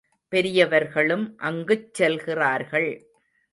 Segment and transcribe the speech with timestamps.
[0.31, 2.91] பெரியவர்களும் அங்குச் செல்கிறார்கள்.